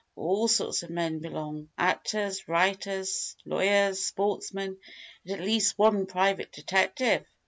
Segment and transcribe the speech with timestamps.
[0.15, 4.79] All sorts of men belong actors, writers, lawyers, sportsmen,
[5.27, 7.23] and at least one private detective!